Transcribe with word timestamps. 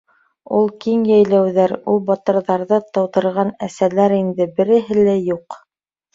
Ул 0.59 0.69
киң 0.85 1.03
йәйләүҙәр, 1.09 1.73
ул 1.93 1.99
батырҙарҙы 2.07 2.81
тыуҙырған 2.99 3.53
әсәләр 3.69 4.19
инде 4.19 4.51
береһе 4.59 5.01
лә 5.05 5.17
юҡ. 5.31 5.63